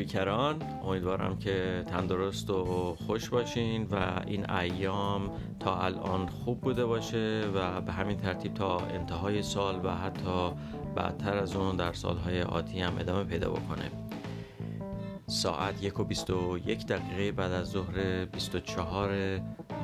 [0.00, 5.30] بیکران امیدوارم که تندرست و خوش باشین و این ایام
[5.60, 10.52] تا الان خوب بوده باشه و به همین ترتیب تا انتهای سال و حتی
[10.96, 13.90] بعدتر از اون در سالهای آتی هم ادامه پیدا بکنه.
[15.26, 19.40] ساعت یک و بیست و یک دقیقه بعد از ظهر 24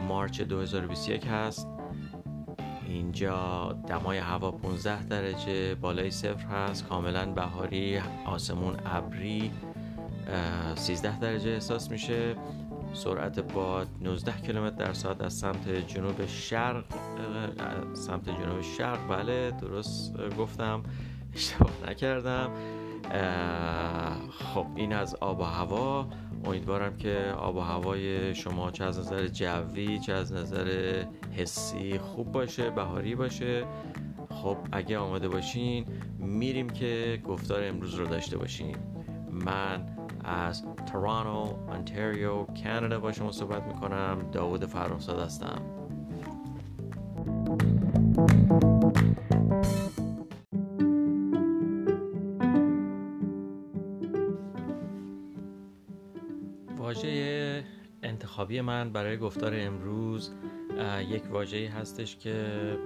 [0.08, 1.68] مارچ 2021 هست.
[2.88, 6.88] اینجا دمای هوا 15 درجه بالای صفر هست.
[6.88, 9.50] کاملا بهاری آسمون ابری.
[10.74, 12.36] 13 درجه احساس میشه.
[12.92, 16.84] سرعت باد 19 کیلومتر در ساعت از سمت جنوب شرق
[17.94, 19.08] سمت جنوب شرق.
[19.08, 20.82] بله درست گفتم.
[21.34, 22.50] اشتباه نکردم.
[24.30, 26.08] خب این از آب و هوا.
[26.44, 32.32] امیدوارم که آب و هوای شما چه از نظر جوی چه از نظر حسی خوب
[32.32, 33.64] باشه بهاری باشه.
[34.30, 35.86] خب اگه آماده باشین
[36.18, 38.76] میریم که گفتار امروز رو داشته باشیم
[39.30, 39.95] من
[40.26, 44.18] از تورانو، انتریو، کانادا با شما صحبت می‌کنم.
[44.32, 45.62] داود فرانساد هستم.
[56.78, 57.64] واژه
[58.02, 60.32] انتخابی من برای گفتار امروز
[61.08, 62.78] یک واژه‌ای هستش که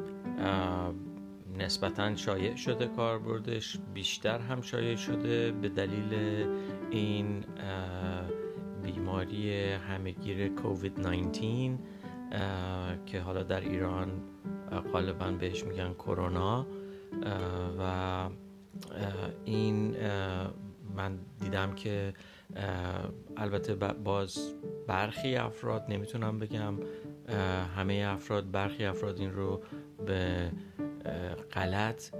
[1.61, 6.15] نسبتا شایع شده کاربردش بیشتر هم شایع شده به دلیل
[6.91, 7.45] این
[8.83, 11.79] بیماری همهگیر کووید 19
[13.07, 14.09] که حالا در ایران
[14.93, 16.67] غالبا بهش میگن کرونا.
[17.79, 18.29] و
[19.45, 19.97] این
[20.97, 22.13] من دیدم که
[23.37, 24.55] البته باز
[24.87, 26.75] برخی افراد نمی‌تونم بگم
[27.77, 29.63] همه افراد برخی افراد این رو
[30.07, 30.51] به
[31.53, 32.11] غلط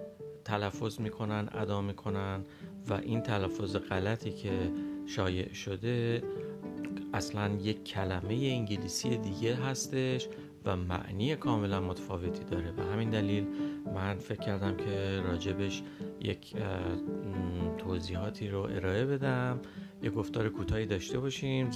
[0.45, 2.45] تلفظ می‌کنن ادا می‌کنن
[2.89, 4.53] و این تلفظ غلطی که
[5.07, 6.23] شایع شده
[7.15, 10.29] اصلا یک کلمه انگلیسی دیگه هستش
[10.65, 12.73] و معنی کاملا متفاوتی داره.
[12.73, 13.47] و همین دلیل
[13.95, 15.83] من فکر کردم که راجبش
[16.21, 16.57] یک
[17.79, 19.61] توضیحاتی رو ارائه بدم.
[20.03, 21.71] یه گفتار کوتاهی داشته باشیم.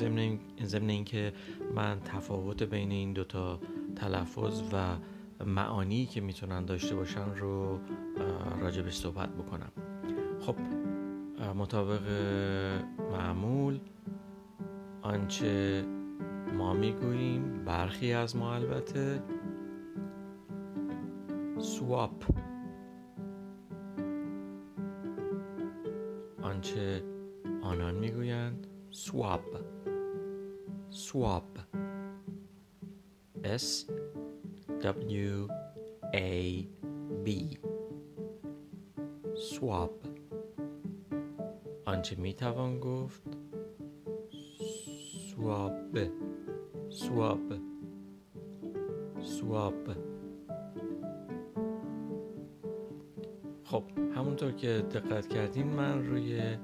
[0.65, 1.33] ضمن اینکه
[1.75, 3.61] من تفاوت بین این دوتا
[3.97, 4.97] تلفظ و
[5.45, 7.79] معانی که می‌تونن داشته باشن رو
[8.61, 9.73] راجبش صحبت بکنم.
[10.41, 10.57] خب
[11.57, 12.03] مطابق
[13.13, 13.81] معمول
[15.03, 15.85] آنچه
[16.59, 19.23] ما می‌گوییم برخی از ما البته
[21.59, 22.25] سواپ
[26.43, 27.03] آنچه
[27.63, 29.45] آنان می‌گویند سواب.
[30.91, 31.45] سواب.
[33.45, 33.94] S
[34.85, 35.49] W
[36.15, 36.65] A
[37.25, 37.29] B.
[39.35, 39.91] سواب
[41.85, 43.23] آنچه می‌توان گفت.
[45.31, 45.99] سواب
[46.89, 47.41] سواب
[49.21, 49.75] سواب
[53.65, 53.83] خب
[54.15, 56.57] همونطور که دقت کردین من روی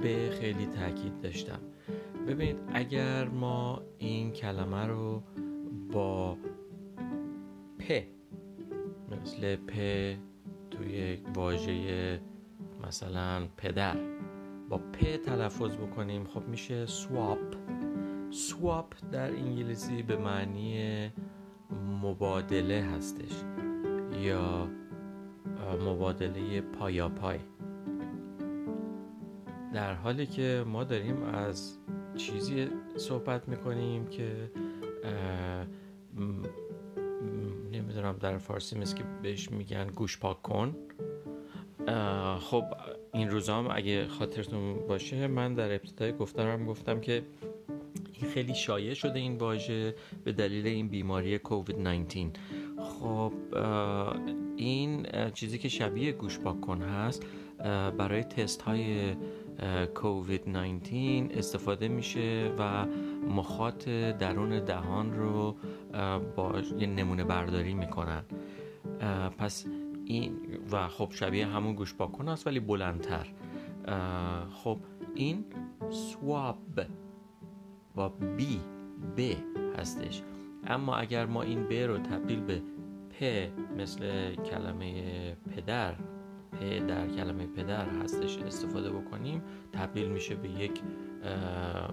[0.00, 1.60] به خیلی تاکید داشتم.
[2.28, 5.22] ببینید اگر ما این کلمه رو
[5.92, 6.36] با
[7.88, 8.02] پ
[9.10, 9.72] مثل پ
[10.70, 12.20] توی واژه
[12.86, 13.96] مثلا پدر.
[14.68, 16.24] با پ تلفظ بکنیم.
[16.24, 17.38] خب میشه سواپ.
[18.30, 21.10] سواپ در انگلیسی به معنی
[22.02, 23.32] مبادله هستش
[24.22, 24.68] یا
[25.86, 27.38] مبادله پایا پای
[29.74, 31.78] در حالی که ما داریم از
[32.16, 34.50] چیزی صحبت می‌کنیم که
[37.96, 40.76] نمی‌دونم در فارسی مثل که بهش میگن گوش پاک کن.
[42.40, 42.64] خب
[43.14, 47.22] این روزا هم اگه خاطرتون باشه من در ابتدای گفتارم گفتم که
[48.12, 49.94] این خیلی شایع شده این واژه
[50.24, 52.30] به دلیل این بیماری کووید 19
[52.78, 53.32] خب
[54.56, 57.22] این چیزی که شبیه گوش پاک کن هست
[57.98, 59.14] برای تست های
[59.94, 62.86] کووید 19 استفاده میشه و
[63.28, 65.56] مخاط درون دهان رو
[66.36, 68.22] با یه نمونه برداری می‌کنن.
[69.38, 69.66] پس
[70.04, 70.38] این
[70.72, 73.26] و خب شبیه همون گوش پاکن است ولی بلندتر.
[74.50, 74.78] خب
[75.14, 75.44] این
[75.90, 76.58] سواب
[77.94, 78.60] با بی
[79.16, 79.20] ب
[79.78, 80.22] هستش.
[80.66, 82.62] اما اگر ما این ب رو تبدیل به
[83.20, 83.48] پ
[83.78, 85.02] مثل کلمه
[85.56, 85.94] پدر
[86.88, 90.80] در کلمه پدر هستش استفاده بکنیم تبدیل میشه به یک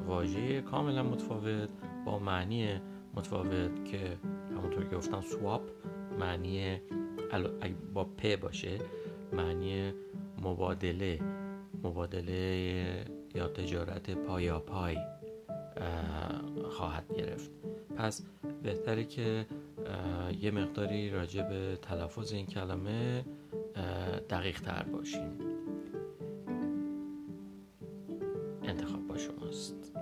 [0.07, 1.69] واژه کاملا متفاوت
[2.05, 2.81] با معنی
[3.13, 4.17] متفاوت که
[4.57, 5.61] همونطور که گفتم سواپ
[6.19, 6.81] معنی
[7.93, 8.79] با پ باشه
[9.33, 9.93] معنی
[10.41, 11.19] مبادله.
[11.83, 13.05] مبادله
[13.35, 14.97] یا تجارت پایا پای
[16.69, 17.51] خواهد گرفت.
[17.95, 18.25] پس
[18.63, 19.45] بهتره که
[20.41, 23.25] یه مقداری راجع به تلفظ این کلمه
[24.29, 25.37] دقیق تر باشیم.
[28.63, 29.93] انتخاب با شماست.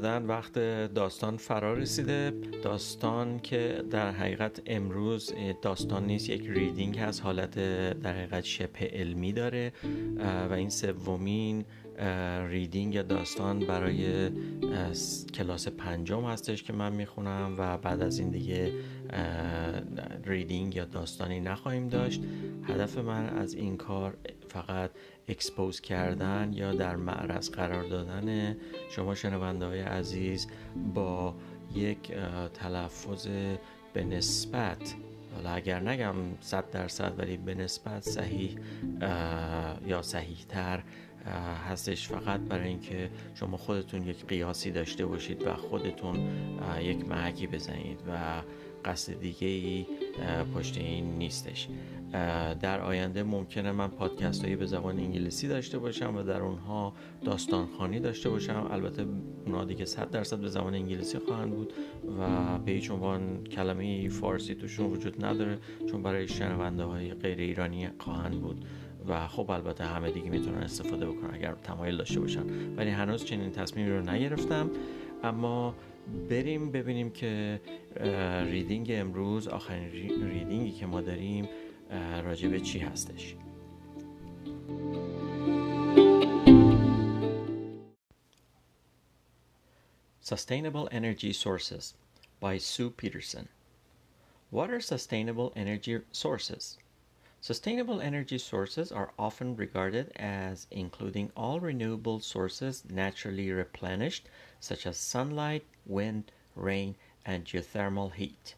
[0.00, 0.58] مجددا وقت
[0.94, 2.32] داستان فرا رسیده.
[2.62, 5.32] داستان که در حقیقت امروز
[5.62, 7.54] داستان نیست یک reading هست حالت
[8.00, 9.72] در حقیقت شبه علمی داره.
[10.50, 11.64] و این سومین
[12.48, 14.30] reading یا داستان برای
[15.34, 18.72] کلاس پنجم هستش که من می‌خونم و بعد از این دیگه
[20.24, 22.22] reading یا داستانی نخواهیم داشت.
[22.62, 24.16] هدف من از این کار
[24.50, 24.90] فقط
[25.28, 28.56] اکسپوز کردن یا در معرض قرار دادن
[28.90, 30.46] شما شنونده های عزیز
[30.94, 31.34] با
[31.74, 32.12] یک
[32.54, 33.28] تلفظ
[33.92, 34.94] به نسبت
[35.34, 38.58] حالا اگر نگم صد درصد ولی به نسبت صحیح
[39.86, 40.82] یا صحیح تر
[41.68, 42.08] هستش.
[42.08, 46.28] فقط برای اینکه شما خودتون یک قیاسی داشته باشید و خودتون
[46.82, 48.42] یک محکی بزنید و
[48.84, 49.86] قصد دیگه ای
[50.54, 51.68] پشت این نیستش.
[52.60, 56.92] در آینده ممکنه من پادکست هایی به زبان انگلیسی داشته باشم و در اونها
[57.24, 58.68] داستان خانی داشته باشم.
[58.70, 59.06] البته
[59.46, 61.72] اونها دیگه صد درصد به زبان انگلیسی خواهند بود
[62.18, 65.58] و به هیچ عنوان کلمه فارسی توشون وجود نداره
[65.90, 68.64] چون برای شنونده های غیر ایرانی خواهند بود.
[69.08, 73.50] و خب البته همه دیگه می‌تونن استفاده بکنن اگر تمایل داشته باشن ولی هنوز چنین
[73.50, 74.70] تصمیمی رو نگرفتم
[75.24, 75.74] اما
[76.30, 77.60] بریم ببینیم که
[78.44, 79.90] ریدینگ امروز آخرین
[80.28, 81.48] ریدینگی که ما داریم
[82.24, 83.36] راجع به چی هستش
[90.22, 91.94] Sustainable Energy Sources
[92.38, 93.48] by Sue Peterson.
[94.50, 96.78] What are sustainable energy sources?
[97.42, 104.28] Sustainable energy sources are often regarded as including all renewable sources naturally replenished,
[104.60, 106.94] such as sunlight, wind, rain,
[107.24, 108.54] and geothermal heat.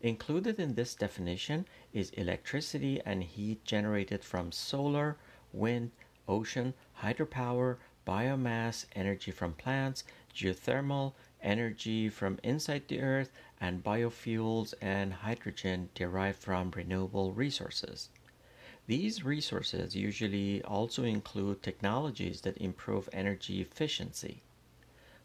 [0.00, 5.16] Included in this definition is electricity and heat generated from solar,
[5.52, 5.92] wind,
[6.26, 10.02] ocean, hydropower, biomass, energy from plants,
[10.34, 18.08] geothermal, energy from inside the earth, and biofuels and hydrogen derived from renewable resources.
[18.86, 24.42] These resources usually also include technologies that improve energy efficiency.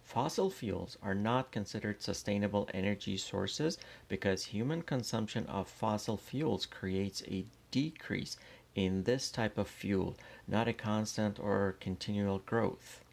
[0.01, 3.77] Fossil fuels are not considered sustainable energy sources
[4.07, 8.37] because human consumption of fossil fuels creates a decrease
[8.75, 10.15] in this type of fuel,
[10.47, 13.03] not a constant or continual growth.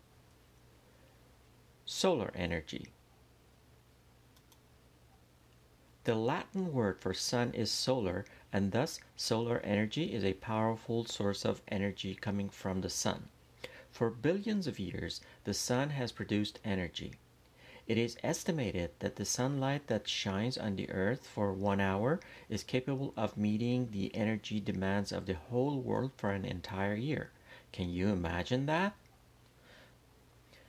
[1.84, 2.93] Solar energy.
[6.04, 8.25] The Latin word for sun is solar,
[8.56, 13.29] and thus solar energy is a powerful source of energy coming from the sun.
[13.91, 17.17] For billions of years, the sun has produced energy.
[17.86, 22.65] It is estimated that the sunlight that shines on the earth for one hour is
[22.65, 27.32] capable of meeting the energy demands of the whole world for an entire year.
[27.72, 28.94] Can you imagine that?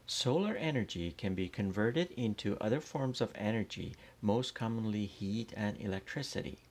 [0.06, 6.67] Solar energy can be converted into other forms of energy, most commonly heat and electricity.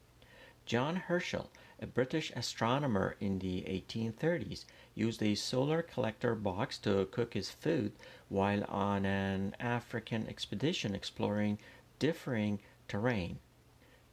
[0.66, 1.48] John Herschel,
[1.80, 4.64] a British astronomer in the 1830s,
[4.96, 7.92] used a solar collector box to cook his food
[8.28, 11.58] while on an African expedition exploring
[12.00, 12.58] differing
[12.88, 13.38] terrain.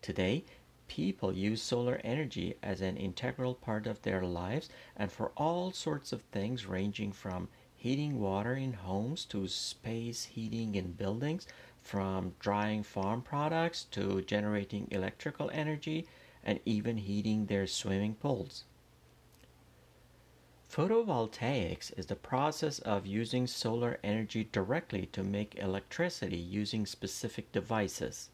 [0.04, 0.46] Today,
[0.88, 6.14] people use solar energy as an integral part of their lives and for all sorts
[6.14, 11.48] of things ranging from heating water in homes to space heating in buildings,
[11.82, 16.08] from drying farm products to generating electrical energy
[16.44, 18.64] and even heating their swimming pools.
[20.72, 28.30] Photovoltaics is the process of using solar energy directly to make electricity using specific devices.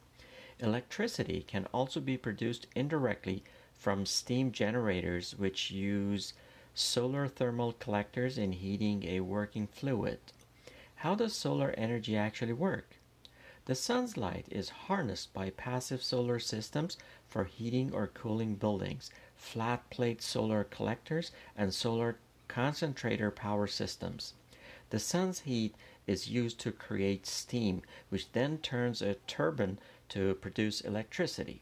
[0.60, 6.34] Electricity can also be produced indirectly from steam generators, which use
[6.74, 10.20] solar thermal collectors in heating a working fluid.
[10.96, 12.96] How does solar energy actually work?
[13.70, 16.98] The sun's light is harnessed by passive solar systems
[17.28, 24.34] for heating or cooling buildings, flat plate solar collectors, and solar concentrator power systems.
[24.90, 25.76] The sun's heat
[26.08, 31.62] is used to create steam, which then turns a turbine to produce electricity.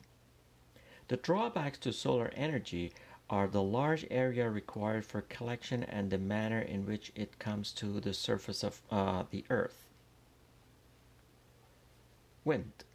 [1.10, 2.94] The drawbacks to solar energy
[3.30, 8.00] are the large area required for collection and the manner in which it comes to
[8.00, 9.87] the surface of uh, the earth.
[12.48, 12.86] Wind.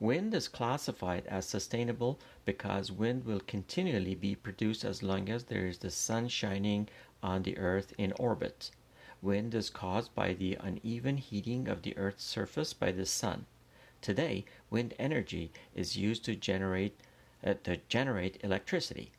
[0.00, 5.68] Wind is classified as sustainable because wind will continually be produced as long as there
[5.68, 6.88] is the sun shining
[7.22, 8.72] on the earth in orbit.
[9.20, 13.46] Wind is caused by the uneven heating of the earth's surface by the sun.
[14.00, 16.98] Today, wind energy is used to generate
[17.46, 19.12] uh, to generate electricity.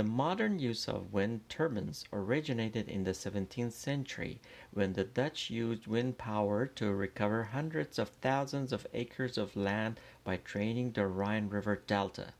[0.00, 4.40] The modern use of wind turbines originated in the 17th century
[4.70, 10.00] when the Dutch used wind power to recover hundreds of thousands of acres of land
[10.24, 12.32] by draining the Rhine River delta.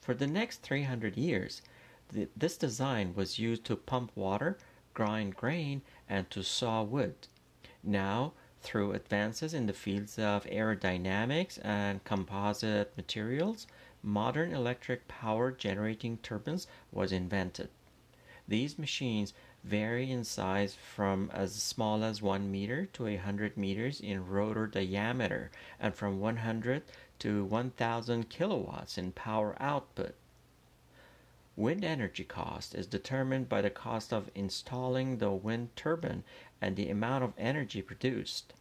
[0.00, 1.62] For the next 300 years,
[2.10, 4.56] the, this design was used to pump water,
[4.94, 7.26] grind grain, and to saw wood.
[7.82, 13.66] Now, through advances in the fields of aerodynamics and composite materials,
[14.08, 17.68] modern electric power generating turbines was invented.
[18.48, 24.26] These machines vary in size from as small as 1 meter to 100 meters in
[24.26, 26.84] rotor diameter and from 100
[27.18, 30.14] to 1000 kilowatts in power output.
[31.54, 36.24] Wind energy cost is determined by the cost of installing the wind turbine
[36.62, 38.54] and the amount of energy produced.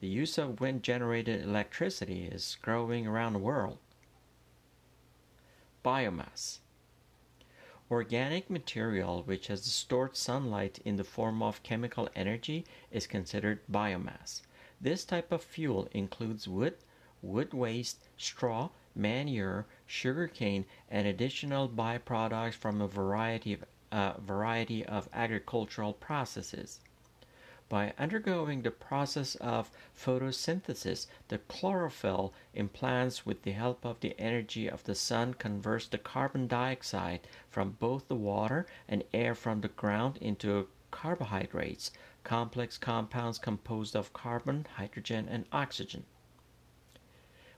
[0.00, 3.78] The use of wind generated electricity is growing around the world.
[5.84, 6.58] Biomass.
[7.90, 14.42] Organic material which has stored sunlight in the form of chemical energy is considered biomass.
[14.80, 16.76] This type of fuel includes wood,
[17.22, 25.08] wood waste, straw, manure, sugarcane, and additional byproducts from a variety of, uh, variety of
[25.12, 26.80] agricultural processes.
[27.70, 34.18] By undergoing the process of photosynthesis, the chlorophyll in plants with the help of the
[34.18, 39.60] energy of the sun converts the carbon dioxide from both the water and air from
[39.60, 41.92] the ground into carbohydrates,
[42.24, 46.06] complex compounds composed of carbon, hydrogen, and oxygen.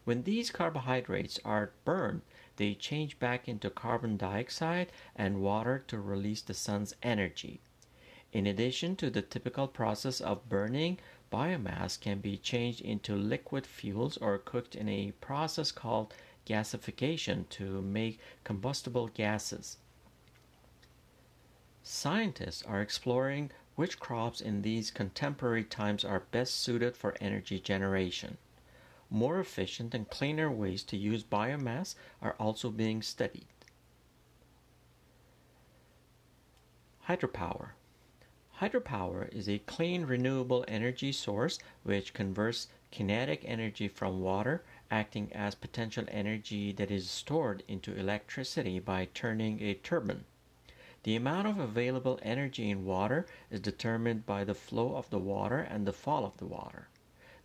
[0.04, 2.20] When these carbohydrates are burned,
[2.56, 7.62] they change back into carbon dioxide and water to release the sun's energy.
[8.32, 10.98] In addition to the typical process of burning,
[11.30, 16.14] biomass can be changed into liquid fuels or cooked in a process called
[16.46, 19.76] gasification to make combustible gases.
[21.82, 28.38] Scientists are exploring which crops in these contemporary times are best suited for energy generation.
[29.10, 33.46] More efficient and cleaner ways to use biomass are also being studied.
[37.08, 37.70] Hydropower.
[38.62, 45.56] Hydropower is a clean renewable energy source which converts kinetic energy from water, acting as
[45.56, 50.26] potential energy that is stored into electricity by turning a turbine.
[51.02, 55.58] The amount of available energy in water is determined by the flow of the water
[55.58, 56.86] and the fall of the water.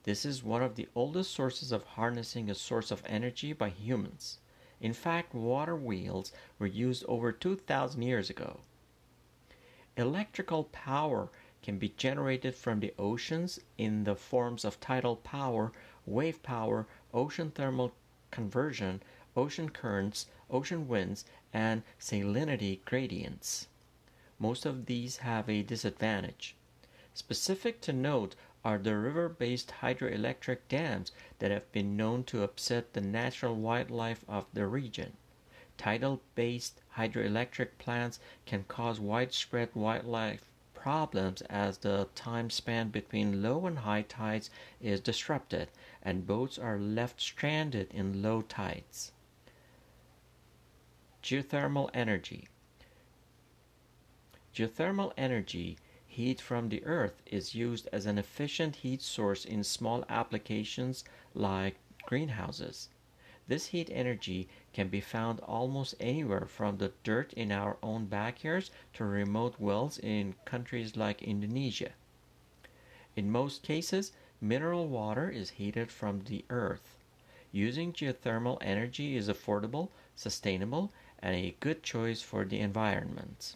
[0.04, 4.38] This is one of the oldest sources of harnessing a source of energy by humans.
[4.80, 8.60] In fact, water wheels were used over 2,000 years ago.
[9.98, 11.30] Electrical power
[11.63, 15.72] can be generated from the oceans in the forms of tidal power,
[16.06, 16.86] wave power,
[17.16, 17.92] ocean thermal
[18.30, 19.01] conversion,
[19.36, 23.68] ocean currents, ocean winds, and salinity gradients.
[24.38, 26.56] Most of these have a disadvantage.
[27.16, 32.94] Specific to note are the river based hydroelectric dams that have been known to upset
[32.94, 35.18] the natural wildlife of the region.
[35.78, 43.66] Tidal based hydroelectric plants can cause widespread wildlife problems as the time span between low
[43.66, 45.70] and high tides is disrupted
[46.02, 49.12] and boats are left stranded in low tides.
[51.22, 52.48] Geothermal energy.
[54.56, 60.06] Geothermal energy, heat from the earth, is used as an efficient heat source in small
[60.10, 61.04] applications
[61.34, 62.90] like greenhouses.
[63.48, 68.72] This heat energy can be found almost anywhere from the dirt in our own backyards
[68.94, 71.92] to remote wells in countries like Indonesia.
[73.16, 74.12] In most cases,
[74.42, 76.98] mineral water is heated from the earth.
[77.54, 83.56] Using geothermal energy is affordable, sustainable, and a good choice for the environment.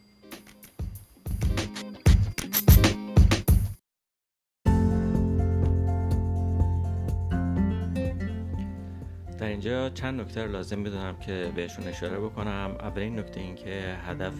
[9.61, 12.75] اینجا چند نکته لازم می‌دونم که بهشون اشاره بکنم.
[12.79, 14.33] اولین نکته این که هدف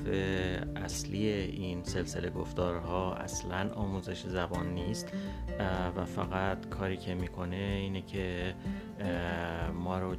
[0.75, 5.13] اصلی این سلسله گفتارها اصلا آموزش زبان نیست
[5.95, 8.55] و فقط کاری که می‌کنه اینه که
[9.73, 10.15] ما رو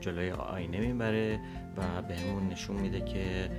[0.00, 1.40] جلوی آینه می‌بره
[1.76, 3.50] و بهمون نشون میده که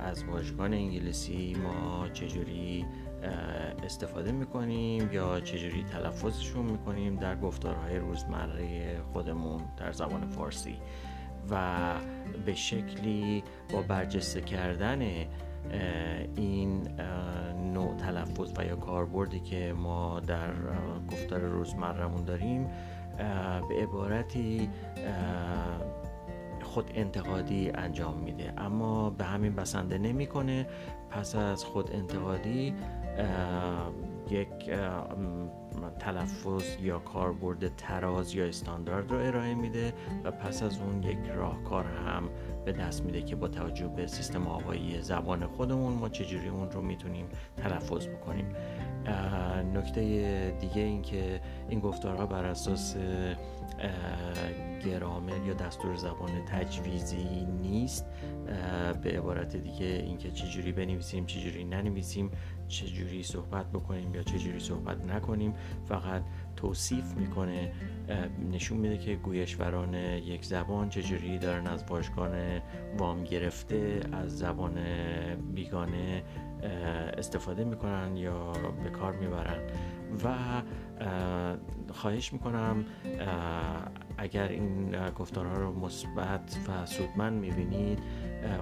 [0.00, 2.86] از واژگان انگلیسی ما چجوری
[3.82, 10.78] استفاده می‌کنیم یا چجوری تلفظشون می‌کنیم در گفتارهای روزمره خودمون در زبان فارسی.
[11.50, 11.94] و
[12.46, 15.02] به شکلی با برجسته کردن
[16.36, 16.88] این
[17.72, 20.50] نوع تلفظ و یا کاربردی که ما در
[21.10, 22.70] گفتار روزمرهمون داریم
[23.68, 24.70] به عبارتی
[26.62, 28.52] خود انتقادی انجام میده.
[28.58, 30.66] اما به همین بسنده نمی‌کنه.
[31.10, 32.74] پس از خود انتقادی
[34.30, 34.70] یک
[35.98, 39.92] تلفظ یا کاربرد تراز یا استاندارد رو ارائه میده
[40.24, 42.28] و پس از اون یک راهکار هم
[42.64, 46.82] به دست میده که با توجه به سیستم آوایی زبان خودمون ما چجوری اون رو
[46.82, 48.54] می‌تونیم تلفظ بکنیم.
[49.74, 50.00] نکته
[50.60, 52.96] دیگه این که این گفتارها بر اساس
[54.84, 58.06] گرامر یا دستور زبان تجویزی نیست.
[59.02, 62.30] به عبارت دیگه اینکه چجوری بنویسیم چجوری ننویسیم
[62.68, 65.54] چجوری صحبت بکنیم یا چجوری صحبت نکنیم
[65.88, 66.22] فقط
[66.56, 67.72] توصیف می‌کنه
[68.50, 72.60] نشون میده که گویشوران یک زبان چجوری دارن از واژگان
[72.98, 74.78] وام گرفته از زبان
[75.54, 76.22] بیگانه
[76.62, 78.52] استفاده می‌کنن یا
[78.84, 79.60] به کار می‌برن.
[80.24, 80.34] و
[81.92, 82.84] خواهش می‌کنم
[84.18, 87.98] اگر این گفتارها رو مثبت و سودمند می‌بینید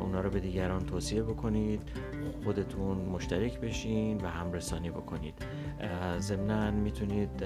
[0.00, 1.82] اونا رو به دیگران توصیه بکنید
[2.44, 5.34] خودتون مشترک بشین و همرسانی بکنید.
[6.18, 7.44] ضمنا می‌تونید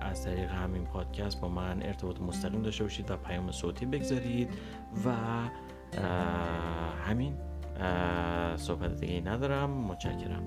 [0.00, 4.48] از طریق همین پادکست با من ارتباط مستقیم داشته باشید و پیام صوتی بگذارید
[5.04, 5.14] و
[7.06, 7.34] همین.
[8.56, 9.70] صحبت دیگه ندارم.
[9.70, 10.42] متشکرم.